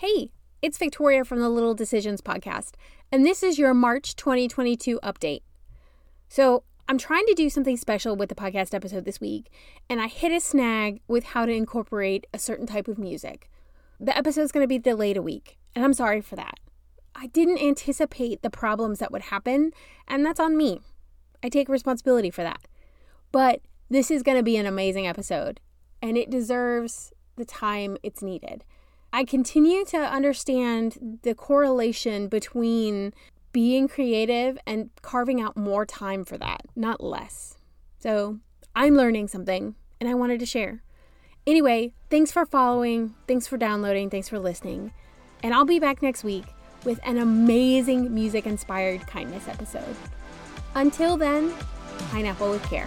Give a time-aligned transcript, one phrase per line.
[0.00, 0.30] Hey,
[0.62, 2.70] it's Victoria from the Little Decisions podcast,
[3.12, 5.42] and this is your March 2022 update.
[6.26, 9.52] So, I'm trying to do something special with the podcast episode this week,
[9.90, 13.50] and I hit a snag with how to incorporate a certain type of music.
[14.00, 16.54] The episode's going to be delayed a week, and I'm sorry for that.
[17.14, 19.70] I didn't anticipate the problems that would happen,
[20.08, 20.80] and that's on me.
[21.42, 22.66] I take responsibility for that.
[23.32, 23.60] But
[23.90, 25.60] this is going to be an amazing episode,
[26.00, 28.64] and it deserves the time it's needed.
[29.12, 33.12] I continue to understand the correlation between
[33.52, 37.56] being creative and carving out more time for that, not less.
[37.98, 38.38] So
[38.74, 40.82] I'm learning something and I wanted to share.
[41.46, 44.92] Anyway, thanks for following, thanks for downloading, thanks for listening.
[45.42, 46.44] And I'll be back next week
[46.84, 49.96] with an amazing music inspired kindness episode.
[50.74, 51.52] Until then,
[52.10, 52.86] pineapple with care.